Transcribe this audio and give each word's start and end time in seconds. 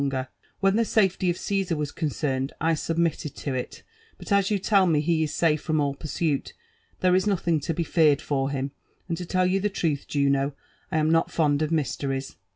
longer/ 0.01 0.29
When 0.61 0.77
the 0.77 0.81
salety 0.83 1.29
of 1.29 1.37
Cesar 1.37 1.75
was 1.75 1.91
concerned, 1.91 2.53
I 2.59 2.73
submitted 2.73 3.35
Co 3.35 3.53
it; 3.53 3.83
but 4.17 4.31
as 4.31 4.47
yoq 4.49 4.63
tell 4.63 4.87
me 4.87 4.99
he 4.99 5.21
is 5.21 5.31
safe 5.31 5.61
from 5.61 5.79
all 5.79 5.93
pursuit, 5.93 6.53
there 7.01 7.13
is 7.13 7.27
nothing 7.27 7.59
to 7.59 7.73
be 7.75 7.83
feared 7.83 8.19
for 8.19 8.49
him: 8.49 8.71
and 9.07 9.15
to 9.15 9.27
tell 9.27 9.45
you 9.45 9.61
(ho 9.61 9.67
truth, 9.67 10.07
Juno, 10.07 10.55
I 10.91 10.97
arti 10.97 11.11
not 11.11 11.29
fond 11.29 11.61
of 11.61 11.71
mysteries." 11.71 12.35